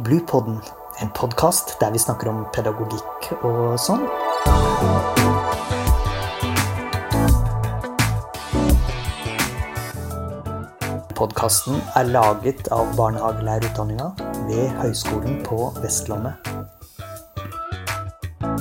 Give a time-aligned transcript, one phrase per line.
[0.00, 0.60] Bluepodden,
[1.00, 4.06] en podkast der vi snakker om pedagogikk og sånn.
[11.18, 14.08] Podkasten er laget av barnehagelærerutdanninga
[14.48, 16.48] ved Høgskolen på Vestlandet.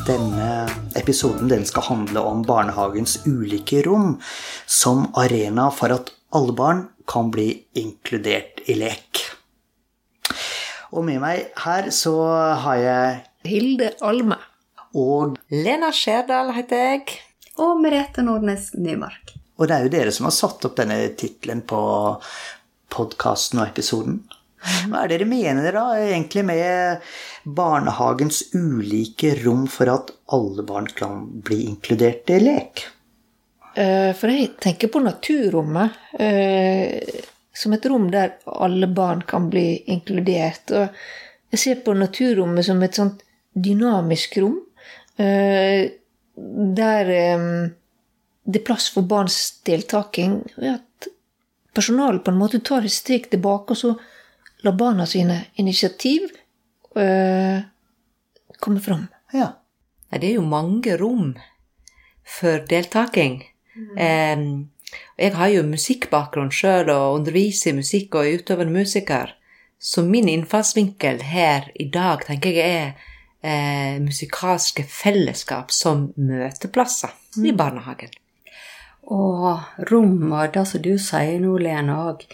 [0.09, 0.51] Denne
[0.99, 4.17] episoden den skal handle om barnehagens ulike rom
[4.67, 9.28] som arena for at alle barn kan bli inkludert i lek.
[10.89, 12.15] Og med meg her så
[12.63, 14.39] har jeg Hilde Alme.
[14.97, 17.19] Og Lena Skjerdal heter jeg.
[17.61, 19.35] Og Merete Nordnes Nymark.
[19.59, 21.79] Og det er jo dere som har satt opp denne tittelen på
[22.89, 24.21] podkasten og episoden.
[24.59, 27.03] Hva er det dere mener da egentlig med
[27.59, 32.83] barnehagens ulike rom for at alle barn kan bli inkludert i lek?
[33.75, 39.83] Eh, For jeg tenker på naturrommet eh, som et rom der alle barn kan bli
[39.91, 40.71] inkludert.
[40.71, 40.87] Og
[41.51, 44.59] jeg ser på naturrommet som et sånt dynamisk rom.
[45.17, 45.89] eh,
[46.35, 47.69] Der eh,
[48.49, 50.43] det er plass for barns deltaking.
[50.57, 51.07] ved at
[51.73, 53.95] personalet på en måte tar et steg tilbake, og så
[54.63, 56.29] lar barna sine initiativ
[56.95, 57.61] eh,
[58.59, 59.07] komme fram.
[59.33, 59.53] Ja.
[60.09, 61.35] Nei, det er jo mange rom
[62.25, 63.43] for deltaking.
[63.75, 64.69] Mm.
[65.19, 69.35] Jeg har jo musikkbakgrunn sjøl og underviser i musikk og er utøvende musiker.
[69.79, 72.89] Så min innfallsvinkel her i dag tenker jeg er
[73.41, 78.11] eh, musikalske fellesskap som møteplasser i barnehagen.
[79.09, 82.25] Og rom, og det som du sier nå, Lene, òg,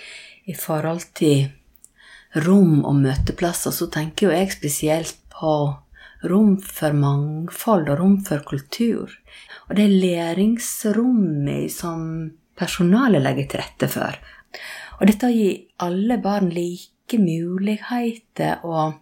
[0.46, 1.48] i forhold til
[2.46, 5.54] rom og møteplasser, så tenker jo jeg spesielt på
[6.26, 9.14] rom for mangfold og rom for kultur.
[9.70, 12.02] Og det læringsrommet som
[12.58, 14.20] personalet legger til rette for.
[15.00, 18.96] Og dette gir alle barn like muligheter og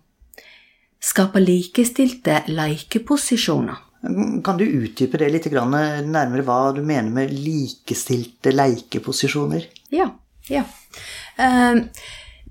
[1.03, 3.81] skape likestilte lekeposisjoner.
[4.43, 9.69] Kan du utdype det litt nærmere hva du mener med likestilte leikeposisjoner?
[9.95, 10.09] Ja.
[10.51, 10.65] ja.
[11.39, 11.79] Eh,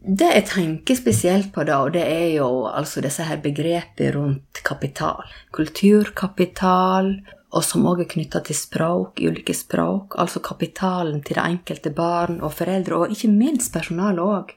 [0.03, 4.63] det jeg tenker spesielt på da, og det er jo altså disse her begrepene rundt
[4.65, 5.29] kapital.
[5.55, 7.13] Kulturkapital,
[7.53, 10.17] og som òg er knytta til språk, ulike språk.
[10.21, 14.55] Altså kapitalen til det enkelte barn og foreldre, og ikke minst personalet òg.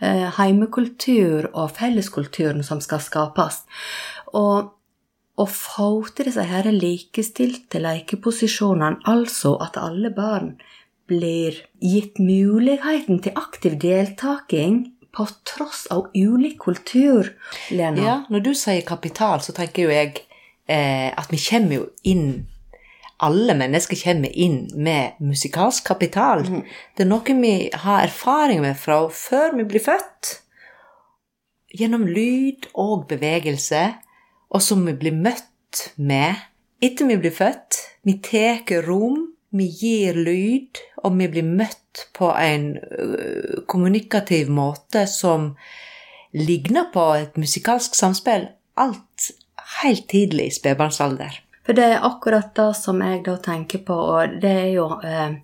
[0.00, 3.64] Eh, heimekultur og felleskulturen som skal skapes.
[4.32, 4.70] Og
[5.40, 10.54] å få til disse her likestilte lekeposisjonene, altså at alle barn
[11.10, 14.84] blir gitt muligheten til aktiv deltaking
[15.16, 17.32] på tross av ulik kultur,
[17.74, 18.02] Lena.
[18.04, 20.20] Ja, når du sier kapital, så tenker jo jeg
[20.70, 22.46] eh, at vi kommer jo inn
[23.20, 26.40] Alle mennesker kommer inn med musikalsk kapital.
[26.96, 30.30] Det er noe vi har erfaring med fra før vi blir født.
[31.76, 33.82] Gjennom lyd og bevegelse,
[34.48, 36.32] og som vi blir møtt med
[36.80, 37.76] etter vi blir født.
[38.08, 42.72] Vi tar rom, vi gir lyd, og vi blir møtt på en
[43.68, 45.52] kommunikativ måte som
[46.32, 48.48] ligner på et musikalsk samspill.
[48.80, 49.30] Alt
[49.80, 51.40] helt tidlig i spedbarnsalder.
[51.66, 55.36] For det er akkurat det som jeg da tenker på, og det er jo eh,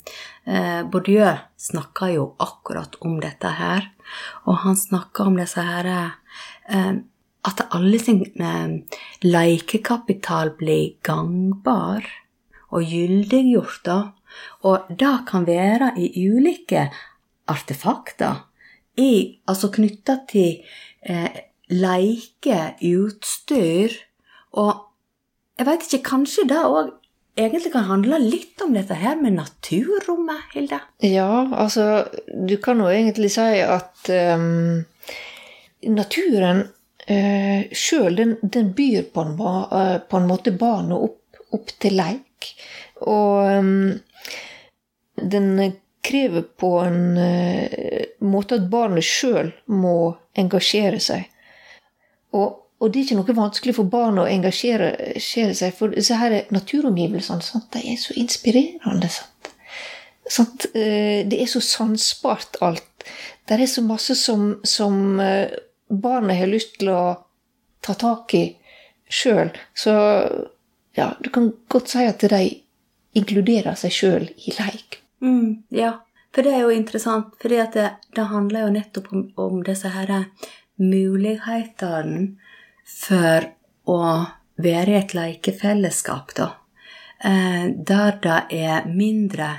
[0.48, 1.28] eh, Bourdieu
[1.60, 3.91] snakker jo akkurat om dette her,
[4.48, 6.97] og han snakker om disse her eh,
[7.47, 12.03] At alle sin eh, lekekapital blir gangbar
[12.75, 13.98] og gyldiggjort, da.
[14.66, 16.88] Og det kan være i ulike
[17.47, 18.43] artefakter,
[19.47, 20.64] altså knytta til
[21.06, 21.38] eh,
[21.70, 23.94] leike, utstyr,
[24.56, 24.87] og
[25.56, 26.94] jeg veit ikke, kanskje det òg
[27.37, 30.81] egentlig kan handle litt om dette her med naturrommet, Hilde?
[31.05, 34.84] Ja, altså Du kan jo egentlig si at um,
[35.84, 36.67] naturen
[37.11, 41.97] uh, sjøl, den, den byr på en, eh, på en måte barnet opp, opp til
[42.00, 42.53] leik.
[43.06, 43.93] Og um,
[45.17, 45.50] den
[46.06, 51.28] krever på en uh, måte at barnet sjøl må engasjere seg.
[52.37, 54.90] Og, og det er ikke noe vanskelig for barn å engasjere
[55.23, 59.08] seg, for disse her naturomgivelsene sant, de er så inspirerende.
[59.08, 59.50] Sant?
[60.28, 60.67] Sant?
[60.75, 63.06] Eh, Det er så sansbart alt.
[63.46, 65.56] Det er så masse som, som eh,
[65.88, 67.17] barnet har lyst til å
[67.81, 68.44] ta tak i
[69.08, 69.55] sjøl.
[69.73, 69.94] Så
[70.96, 72.43] ja, du kan godt si at de
[73.17, 75.00] inkluderer seg sjøl i leik.
[75.25, 75.94] Mm, ja,
[76.34, 80.26] for det er jo interessant, for det, det handler jo nettopp om, om disse her
[80.76, 82.37] mulighetene
[82.87, 83.50] for
[83.91, 84.00] å
[84.62, 86.49] være i et lekefellesskap, da.
[87.25, 89.50] Eh, der det er mindre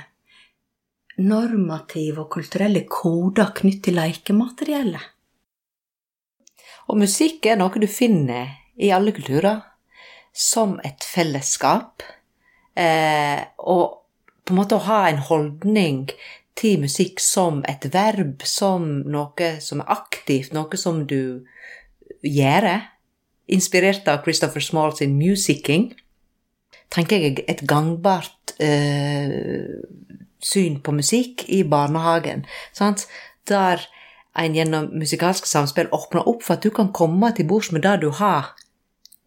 [1.18, 5.06] normative og kulturelle koder knyttet til lekemateriellet.
[6.88, 9.60] Og musikk er noe du finner i alle kulturer
[10.32, 12.04] som et fellesskap.
[12.78, 14.04] Eh, og
[14.46, 16.06] på en måte å ha en holdning
[16.58, 21.44] til musikk som et verb, som noe som er aktivt, noe som du
[22.22, 22.70] gjør,
[23.48, 25.92] inspirert av Christopher Small sin 'Musicking',
[26.90, 29.84] tenker jeg et gangbart eh,
[30.40, 32.44] syn på musikk i barnehagen.
[32.72, 33.06] Sant?
[33.48, 33.82] Der
[34.38, 37.98] en gjennom musikalsk samspill åpner opp for at du kan komme til bords med det
[38.04, 38.54] du har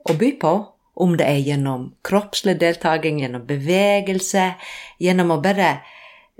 [0.09, 0.53] å by på,
[1.01, 4.53] om det er gjennom kroppslig deltaking, gjennom bevegelse,
[5.01, 5.79] gjennom å bare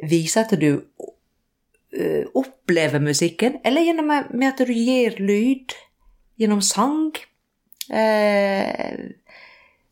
[0.07, 5.75] vise at du uh, opplever musikken, eller gjennom med at du gir lyd,
[6.41, 7.11] gjennom sang
[7.93, 9.03] uh,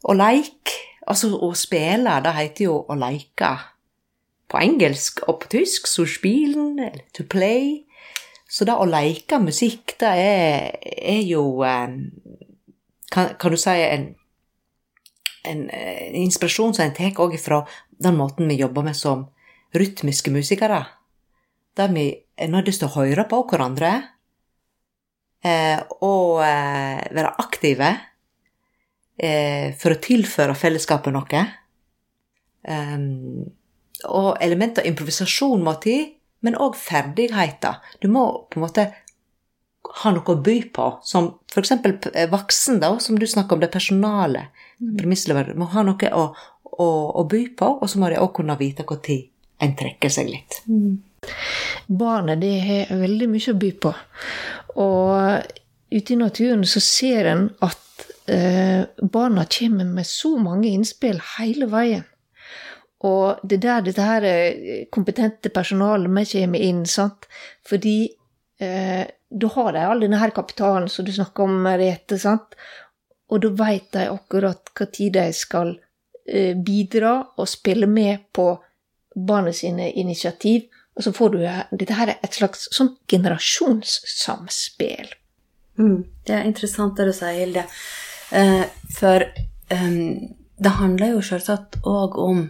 [0.07, 0.75] og leik.
[1.09, 3.53] Altså å spille, det heter jo å leike
[4.49, 7.85] på engelsk og på tysk, so spielen, eller to play.
[8.49, 11.97] Så det å leke musikk, det er, er jo um,
[13.13, 14.07] kan, kan, du si en,
[15.45, 17.63] en, en inspirasjon som en tar òg fra
[18.01, 19.27] den måten vi jobber med som
[19.75, 20.83] rytmiske musikere.
[21.77, 22.07] Der vi
[22.37, 24.07] er nødt til å høre på hverandre eh,
[26.05, 27.89] og eh, være aktive
[29.19, 31.43] eh, for å tilføre fellesskapet noe.
[32.69, 33.47] Um,
[34.07, 36.07] og elementer av improvisasjon må til,
[36.45, 37.79] men òg ferdigheter.
[37.99, 38.87] Du må på en måte
[40.03, 41.73] ha noe å by på, som f.eks.
[42.31, 44.47] voksen, da, som du snakker om, det personale.
[44.79, 46.29] Premisslever må ha noe å,
[46.63, 49.19] å, å, by på, og så må de òg kunne vite når
[49.59, 50.61] en trekker seg litt.
[50.69, 50.99] Mm.
[51.99, 53.91] Barnet det har veldig mye å by på.
[54.79, 55.43] Og
[55.91, 61.67] ute i naturen så ser en at eh, barna kommer med så mange innspill hele
[61.71, 62.05] veien.
[63.07, 66.85] Og det er der dette her eh, kompetente personalet vi kommer inn.
[66.85, 67.27] sant?
[67.67, 67.97] Fordi
[68.59, 72.19] eh, da har de all denne her kapitalen som du snakker om, Merete.
[72.19, 72.57] sant?
[73.29, 75.75] Og da veit de akkurat hva tid de skal
[76.27, 78.51] eh, bidra og spille med på
[79.15, 80.67] barnet sine initiativ.
[80.99, 81.39] Og så får du
[81.79, 85.13] dette her et slags sånn generasjonssamspill.
[85.79, 87.63] Mm, det er interessant det du sier, Hilde.
[88.35, 88.65] Eh,
[88.97, 89.23] for
[89.71, 92.47] um, det handler jo selvsagt òg om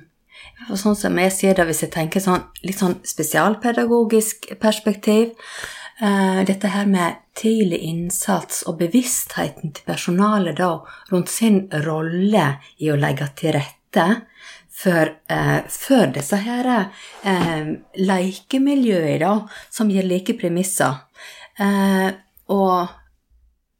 [0.75, 5.31] Sånn som jeg sier det, hvis jeg tenker sånn, litt sånn spesialpedagogisk perspektiv
[6.03, 10.73] eh, Dette her med tidlig innsats og bevisstheten til personalet da
[11.11, 12.45] rundt sin rolle
[12.79, 14.07] i å legge til rette
[14.79, 19.33] for, eh, for disse her eh, lekemiljøene da,
[19.73, 21.05] som gir like premisser.
[22.49, 22.87] og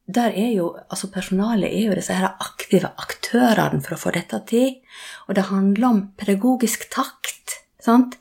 [0.10, 4.42] der er jo, altså Personalet er jo disse her aktive aktørene for å få dette
[4.50, 4.80] til.
[5.28, 7.59] Og det handler om pedagogisk takt.
[7.80, 8.18] Sant?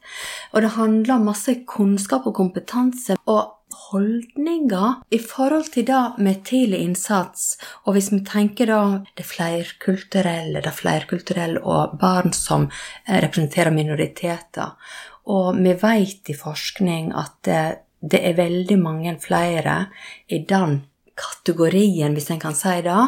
[0.55, 3.55] Og det handler masse kunnskap og kompetanse og
[3.89, 7.57] holdninger i forhold til det med tidlig innsats.
[7.87, 8.83] Og hvis vi tenker da
[9.17, 14.77] det flerkulturelle, det flerkulturelle og barn som eh, representerer minoriteter.
[15.29, 17.65] Og vi vet i forskning at det,
[18.01, 19.81] det er veldig mange flere
[20.29, 20.83] i den
[21.19, 23.01] kategorien, hvis en kan si det,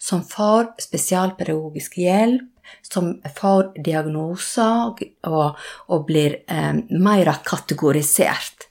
[0.00, 2.46] som får spesialpedagogisk hjelp,
[2.82, 4.92] som får diagnoser
[5.28, 8.68] og, og blir eh, mer kategorisert.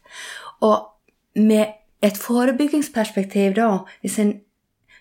[0.65, 3.71] Og med et forebyggingsperspektiv, da,
[4.03, 4.33] hvis en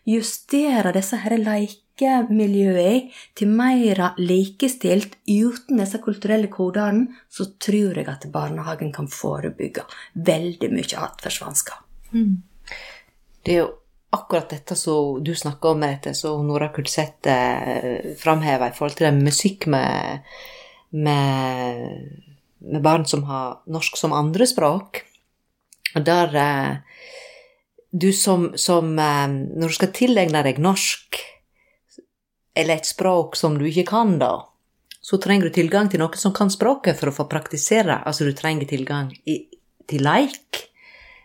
[0.08, 8.28] justerer disse her lekemiljøene til mer likestilt uten disse kulturelle kodene, så tror jeg at
[8.32, 9.84] barnehagen kan forebygge
[10.14, 11.84] veldig mye atferdsvansker.
[12.14, 12.40] Mm.
[13.44, 13.70] Det er jo
[14.10, 19.08] akkurat dette som du snakka om, Merete, som Nora Kulseth framheva framhever i forhold til
[19.08, 20.24] det musikk med,
[20.90, 22.22] med,
[22.58, 25.02] med, barn som har norsk som andrespråk.
[25.94, 26.76] Der eh,
[27.90, 31.20] du som, som eh, Når du skal tilegne deg norsk,
[32.58, 34.48] eller et språk som du ikke kan, da,
[35.00, 38.00] så trenger du tilgang til noen som kan språket for å få praktisere.
[38.04, 39.44] Altså du trenger tilgang i,
[39.88, 40.67] til leik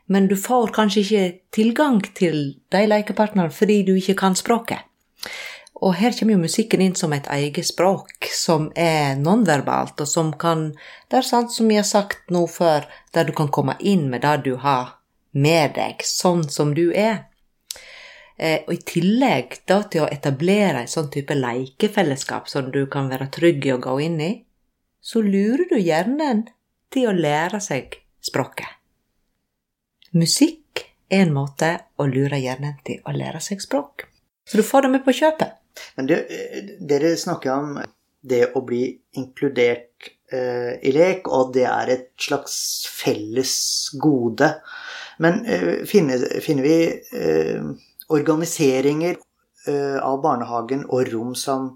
[0.05, 2.39] men du får kanskje ikke tilgang til
[2.73, 4.83] de lekepartnerne fordi du ikke kan språket.
[5.83, 10.31] Og her kommer jo musikken inn som et eget språk, som er nonverbalt, og som
[10.39, 10.71] kan
[11.09, 14.21] Det er sant som vi har sagt nå før, der du kan komme inn med
[14.21, 14.99] det du har
[15.31, 17.25] med deg, sånn som du er.
[18.37, 23.09] Eh, og i tillegg da til å etablere en sånn type lekefellesskap som du kan
[23.09, 24.31] være trygg i å gå inn i,
[25.01, 26.47] så lurer du hjernen
[26.93, 28.82] til å lære seg språket.
[30.13, 34.05] Musikk er en måte å lure hjernen til å lære seg språk.
[34.45, 35.55] Så du får det med på kjøpet.
[35.97, 36.19] Men det,
[36.85, 37.77] dere snakker om
[38.21, 38.83] det å bli
[39.19, 42.55] inkludert eh, i lek, og det er et slags
[42.93, 43.55] felles
[44.01, 44.51] gode.
[45.23, 46.77] Men eh, finner, finner, vi
[47.19, 49.17] eh, organiseringer
[49.67, 51.73] eh, av barnehagen og rom som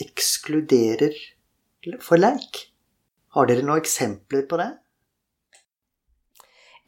[0.00, 1.16] ekskluderer
[2.04, 2.66] for leik.
[3.34, 4.70] Har dere noen eksempler på det?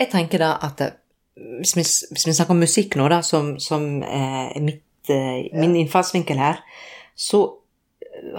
[0.00, 0.80] Jeg tenker da at
[1.34, 5.76] hvis, vi, hvis vi snakker om musikk nå, da, som, som er mitt, eh, min
[5.80, 6.60] innfallsvinkel her,
[7.16, 7.44] så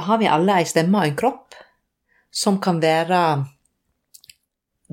[0.08, 1.58] har vi alle ei stemme og en kropp
[2.34, 3.20] som kan være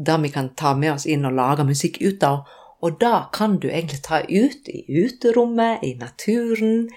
[0.01, 2.45] det vi kan ta med oss inn og lage musikk ut av.
[2.81, 6.89] Og da kan du egentlig ta ut i uterommet, i naturen,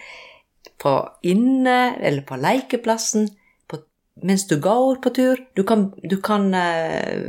[0.79, 0.93] på
[1.27, 3.27] inne eller på lekeplassen
[3.67, 3.79] på,
[4.23, 5.43] mens du går på tur.
[5.55, 7.19] Du kan, du kan eh,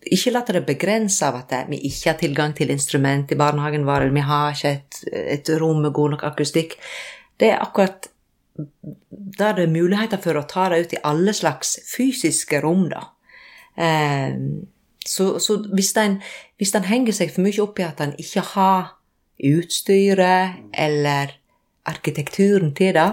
[0.00, 4.06] ikke la det begrense av at vi ikke har tilgang til instrument i barnehagen vår,
[4.06, 5.02] eller vi har ikke et,
[5.38, 6.76] et rom med god nok akustikk.
[7.40, 8.10] Det er akkurat
[9.38, 13.06] der det er muligheter for å ta det ut i alle slags fysiske rom, da.
[13.80, 14.36] Eh,
[15.06, 16.18] så, så hvis, den,
[16.60, 18.96] hvis den henger seg for mye opp i at den ikke har
[19.50, 21.32] utstyret eller
[21.88, 23.08] arkitekturen til det,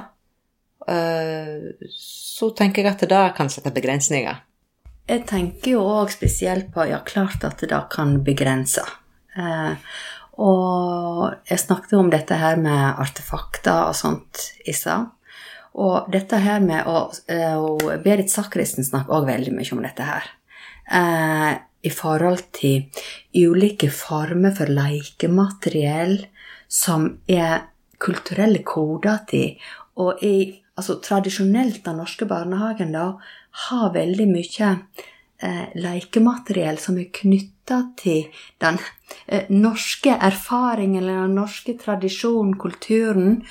[0.91, 4.43] eh, så tenker jeg at det kan sette begrensninger.
[5.07, 8.83] Jeg tenker jo òg spesielt på Ja, klart at det da kan begrense.
[9.39, 9.75] Eh,
[10.37, 15.07] og jeg snakket om dette her med artefakter og sånt i stad.
[15.77, 17.07] Og dette her med å
[17.61, 20.27] og Berit Sakristen snakker òg veldig mye om dette her.
[20.91, 21.53] Eh,
[21.87, 22.89] I forhold til
[23.31, 26.19] ulike former for lekemateriell
[26.67, 27.69] som er
[28.01, 29.55] kulturelle koder til.
[29.95, 30.37] Og i
[30.75, 33.13] altså, tradisjonelt den norske barnehagen da,
[33.57, 34.69] har veldig mye
[35.41, 38.27] eh, lekemateriell som er knytta til
[38.61, 38.79] den
[39.25, 43.41] eh, norske erfaringen eller den norske tradisjonen, kulturen.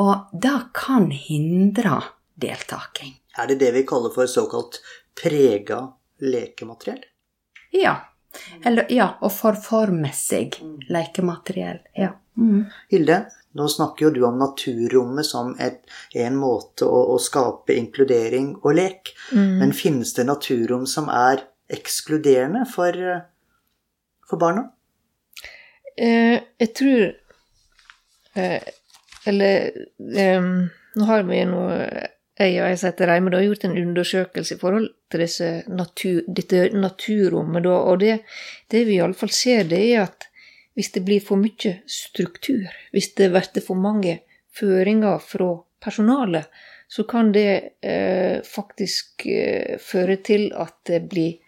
[0.00, 2.00] Og det kan hindre
[2.40, 3.18] deltaking.
[3.38, 4.80] Er det det vi kaller for såkalt
[5.16, 5.84] prega
[6.20, 7.04] lekemateriell?
[7.72, 7.96] Ja.
[8.64, 10.54] Eller, ja, og forformessig
[10.92, 11.82] lekemateriell.
[11.96, 12.14] Ja.
[12.40, 12.64] Mm.
[12.88, 13.18] Hilde,
[13.58, 15.82] nå snakker jo du om naturrommet som et,
[16.16, 19.12] en måte å, å, skape inkludering og lek.
[19.32, 19.58] Mm.
[19.60, 22.96] Men finnes det naturrom som er ekskluderende for,
[24.28, 24.70] for barna?
[25.96, 27.02] Eh, jeg tror
[28.40, 28.70] eh,
[29.28, 29.66] Eller
[30.16, 30.46] eh,
[30.96, 31.76] nå har vi noe
[32.40, 37.68] jeg og jeg setter Reime har gjort en undersøkelse i forhold til natur, dette naturrommet.
[37.68, 38.14] Og det,
[38.72, 40.26] det vi iallfall ser, det er at
[40.74, 44.20] hvis det blir for mye struktur, hvis det blir for mange
[44.52, 46.48] føringer fra personalet,
[46.88, 51.38] så kan det eh, faktisk eh, føre til at det blir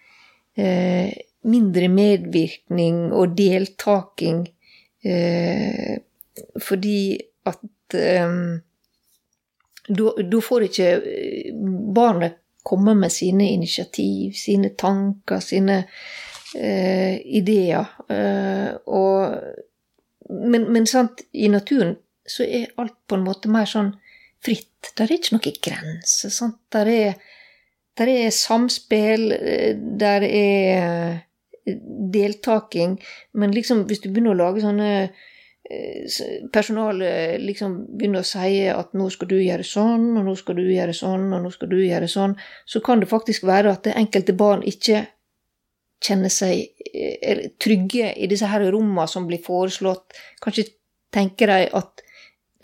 [0.57, 1.13] eh,
[1.45, 4.47] mindre medvirkning og deltaking,
[5.05, 5.99] eh,
[6.57, 7.01] fordi
[7.45, 8.39] at eh,
[9.85, 10.89] da får ikke
[11.95, 15.83] barnet komme med sine initiativ, sine tanker, sine
[16.55, 17.91] eh, ideer.
[18.09, 19.35] Eh, og,
[20.31, 23.93] men, men sant, i naturen så er alt på en måte mer sånn
[24.45, 24.93] fritt.
[24.97, 26.33] Der er ikke noen grenser.
[26.33, 26.61] Sant?
[26.73, 27.21] Der er,
[27.99, 31.23] der er samspill, eh, der er eh,
[32.15, 32.99] deltaking.
[33.33, 34.91] Men liksom, hvis du begynner å lage sånne
[36.53, 40.67] personalet liksom begynner å si at nå skal du gjøre sånn, og nå skal du
[40.67, 42.35] gjøre sånn, og nå skal du gjøre sånn,
[42.69, 45.07] så kan det faktisk være at det enkelte barn ikke
[46.05, 50.17] kjenner seg eh, trygge i disse her rommene som blir foreslått.
[50.45, 50.69] Kanskje
[51.15, 52.05] tenker de at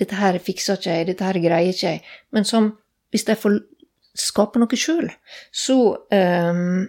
[0.00, 2.02] dette her fikser ikke jeg, dette her greier ikke jeg.
[2.34, 2.70] Men som,
[3.12, 3.60] hvis de får
[4.20, 5.10] skape noe sjøl,
[5.52, 5.76] så
[6.12, 6.88] um,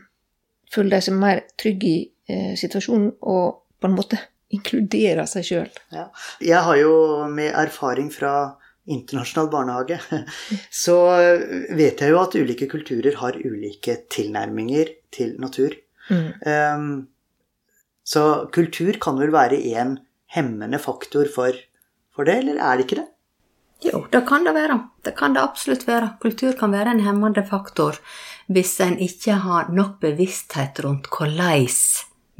[0.71, 1.99] føler de seg mer trygge i
[2.31, 4.19] uh, situasjonen og på en måte
[4.55, 5.69] inkluderer seg sjøl.
[5.95, 6.09] Ja.
[6.43, 6.95] Jeg har jo
[7.31, 8.57] med erfaring fra
[8.91, 9.99] internasjonal barnehage,
[10.83, 10.97] så
[11.77, 15.75] vet jeg jo at ulike kulturer har ulike tilnærminger til natur.
[16.11, 16.27] Mm.
[16.45, 16.91] Um,
[18.03, 19.95] så kultur kan vel være en
[20.35, 21.55] hemmende faktor for,
[22.15, 23.07] for, det, eller er det ikke det?
[23.81, 24.77] Jo, det kan det være.
[25.05, 26.15] Det kan det absolutt være.
[26.21, 27.97] Kultur kan være en hemmende faktor
[28.51, 31.65] hvis en ikke har nok bevissthet rundt hvordan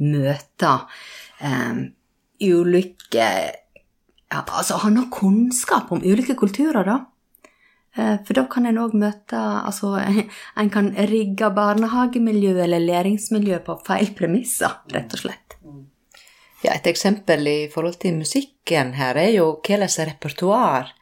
[0.02, 0.86] møter
[1.40, 1.82] um,
[2.42, 3.28] ulike
[4.32, 6.98] ja, Altså har nok kunnskap om ulike kulturer, da.
[7.96, 9.92] Eh, for da kan en òg møte Altså,
[10.60, 15.58] en kan rigge barnehagemiljø eller læringsmiljø på feil premisser, rett og slett.
[16.62, 20.92] Ja, et eksempel i forhold til musikken her er jo hva slags repertoar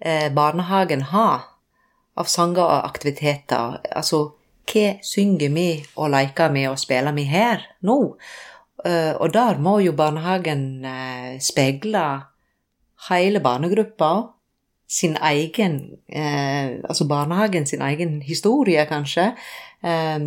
[0.00, 1.50] eh, barnehagen har
[2.16, 3.78] av sanger og aktiviteter.
[3.92, 4.24] Altså,
[4.64, 5.68] hva synger vi
[6.00, 7.98] og leker vi og spiller vi her nå?
[8.84, 10.64] Eh, og der må jo barnehagen
[11.38, 12.06] speile
[13.10, 14.14] hele barnegruppa
[14.94, 19.32] sin egen eh, Altså barnehagen sin egen historie, kanskje.
[19.82, 20.18] Eh,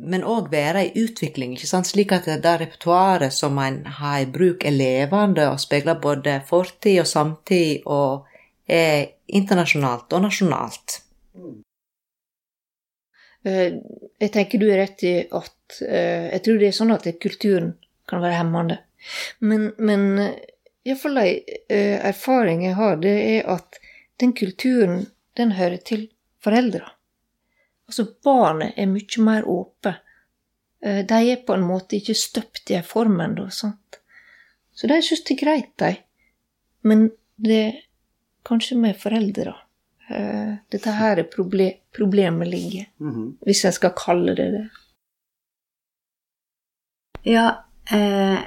[0.00, 1.88] men òg være i utvikling, ikke sant?
[1.90, 7.00] slik at det repertoaret som en har i bruk, er levende og speiler både fortid
[7.02, 8.28] og samtid og
[8.70, 11.00] er internasjonalt og nasjonalt.
[13.44, 13.80] Eh,
[14.20, 17.74] Jeg tenker du er rett i at eh, Jeg tror det er sånn at kulturen
[18.10, 18.78] kan være hemmende.
[19.40, 20.34] Men, men
[20.86, 21.32] iallfall ei
[21.68, 23.78] eh, erfaring jeg har, det er at
[24.20, 25.06] den kulturen,
[25.36, 26.08] den hører til
[26.44, 26.90] foreldra.
[27.88, 29.94] Altså, barnet er mye mer åpe.
[30.82, 34.00] Eh, De er på en måte ikke støpt i ei form ennå, sant.
[34.72, 35.96] Så de syns det er greit, de.
[36.82, 37.80] Men det er
[38.46, 39.54] kanskje med foreldra.
[40.10, 43.36] Eh, Dette her er proble problemet ligger, Mhm.
[43.44, 44.68] hvis jeg skal kalle det det.
[47.22, 48.38] Ja, eh,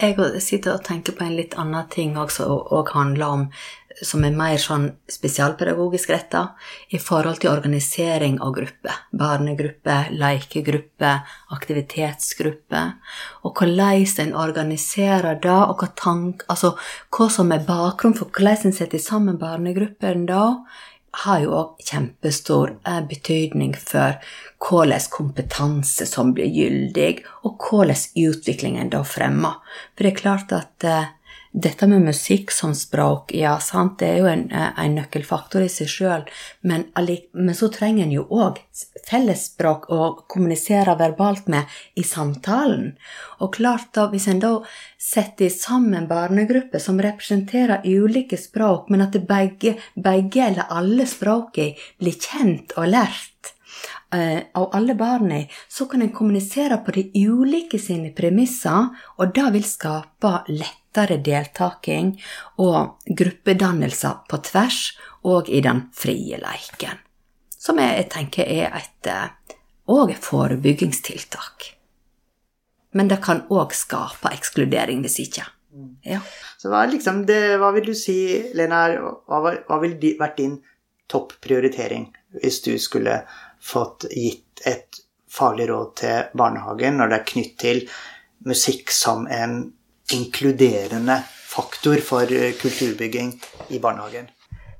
[0.00, 3.46] jeg sitter og tenker på en litt annen ting også, og, handler om
[4.06, 6.42] som er mer sånn spesialpedagogisk retta
[6.94, 9.00] i forhold til organisering av grupper.
[9.16, 11.26] Barnegrupper, lekegrupper,
[11.56, 12.94] aktivitetsgrupper.
[13.44, 16.76] Og hvordan en organiserer det, og hva, tank, altså,
[17.12, 20.44] hva som er bakgrunnen for hvordan en setter sammen barnegruppen da,
[21.10, 24.18] har jo òg kjempestor eh, betydning for
[24.62, 29.58] hvordan kompetanse som blir gyldig, og hvordan utviklingen da fremmer.
[29.94, 31.10] For det er klart at eh,
[31.52, 35.68] dette med musikk som språk, ja, sant, det er jo en, eh, en nøkkelfaktor i
[35.72, 36.22] seg sjøl,
[36.62, 38.60] men, men så trenger en jo òg
[39.08, 41.66] fellesspråk å kommunisere verbalt med
[41.98, 42.92] i samtalen.
[43.40, 44.52] Og klart da, hvis en da
[45.00, 52.14] setter sammen barnegrupper som representerer ulike språk, men at begge, begge eller alle språkene blir
[52.14, 53.56] kjent og lært,
[54.14, 59.52] eh, av alle barna, så kan en kommunisere på de ulike sine premisser, og det
[59.52, 60.36] vil skape
[60.90, 62.20] lettere deltaking
[62.58, 66.98] og gruppedannelser på tvers og i den frie leiken.
[67.60, 69.06] Som jeg, tenker er et
[69.90, 71.76] òg forebyggingstiltak.
[72.92, 75.44] Men det kan òg skape ekskludering hvis ikke.
[76.02, 76.18] Ja.
[76.58, 80.56] Så hva, liksom det, hva vil du si, Lena, er- hva, hva ville vært din
[81.06, 82.08] topprioritering
[82.40, 83.20] hvis du skulle
[83.62, 84.98] fått gitt et
[85.30, 87.80] faglig råd til barnehagen når det er knytt til
[88.46, 89.72] musikk som en
[90.16, 91.20] inkluderende
[91.50, 93.34] faktor for eh, kulturbygging
[93.68, 94.30] i barnehagen?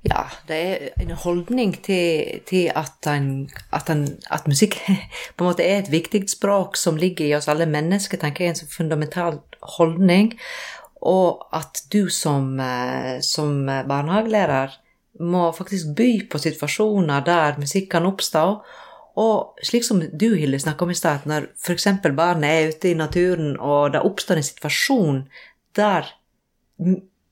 [0.01, 4.79] Ja, det er en holdning til, til at, en, at, en, at musikk
[5.37, 8.55] på en måte er et viktig språk som ligger i oss alle mennesker, tenker jeg
[8.55, 9.41] er en fundamental
[9.77, 10.33] holdning.
[11.01, 14.79] Og at du som, eh, som barnehagelærer
[15.21, 18.45] må faktisk by på situasjoner der musikk kan oppstå.
[19.19, 21.89] Og slik som du, Hilde, snakka om i stad, når f.eks.
[22.15, 25.23] barnet er ute i naturen, og det oppstår en situasjon
[25.79, 26.13] der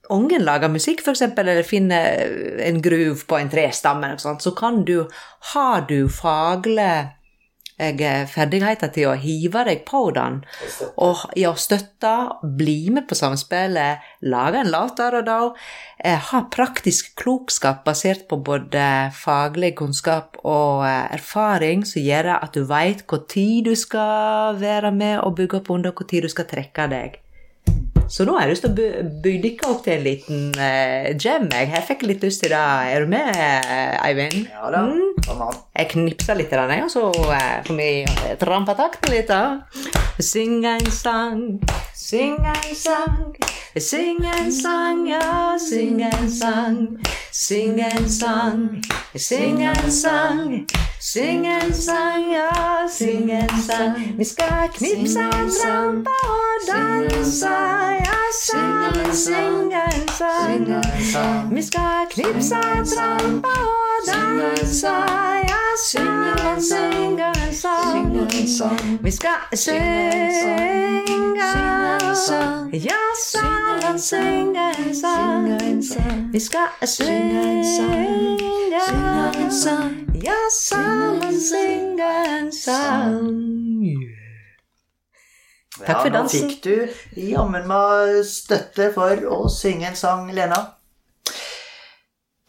[0.08, 5.08] ungen lager musikk, f.eks., eller finner en gruv på en trestamme, så kan du
[5.52, 7.17] Har du faglige
[7.78, 10.40] eh, ferdigheter til å hive deg på den,
[10.96, 12.14] og ja, støtte,
[12.58, 15.38] bli med på samspillet, lage en låt der og da,
[16.28, 18.82] ha praktisk klokskap basert på både
[19.18, 24.92] faglig kunnskap og eh, erfaring, som gjør at du vet hvor tid du skal være
[24.94, 27.18] med og bygge opp under, hvor tid du skal trekke deg.
[28.08, 31.08] Så nå har jeg lyst til å by- by dere opp til en liten uh.
[31.12, 31.68] Jeg.
[31.74, 32.62] jeg fikk litt lyst til det.
[32.94, 34.46] Er du med, eh, Eivind?
[34.48, 34.86] Ja da.
[34.88, 35.07] Mm.
[35.78, 37.36] Jeg knipser litt, der, og så uh,
[37.66, 37.90] får vi
[38.40, 39.32] trampa takten litt.
[40.18, 41.60] Syng en sang,
[41.94, 43.36] syng en sang,
[43.78, 46.82] syng en sang, ja, syng en sang.
[47.30, 48.82] Syng en sang,
[49.14, 50.66] syng en sang,
[51.00, 53.94] syng en sang, ja, syng en sang.
[54.18, 55.28] Vi skal knipse
[55.60, 57.52] trampe og danse,
[58.02, 61.52] ja, sammen syng en sang.
[61.52, 62.64] Vi skal knipse
[62.96, 63.87] trampe og
[68.58, 68.98] sang.
[69.02, 69.82] Vi skal synge,
[72.72, 73.00] ja,
[73.32, 76.32] sammen synge en sang.
[76.32, 77.42] Vi skal synge,
[80.14, 83.68] ja, sammen synge en sang.
[85.86, 86.38] Takk for dansen.
[86.38, 86.88] Ja, nå fikk du
[87.30, 90.77] jammen meg støtte for å synge en sang, Lena.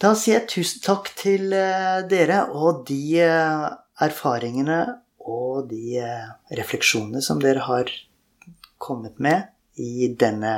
[0.00, 3.66] Da sier jeg tusen takk til eh, dere og de eh,
[4.00, 4.78] erfaringene
[5.28, 7.92] og de eh, refleksjonene som dere har
[8.80, 10.54] kommet med i denne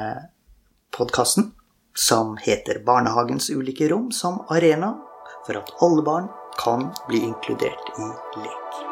[0.94, 1.50] podkasten,
[1.90, 4.94] som heter 'Barnehagens ulike rom som arena
[5.42, 6.30] for at alle barn
[6.62, 8.08] kan bli inkludert i
[8.46, 8.91] lek'.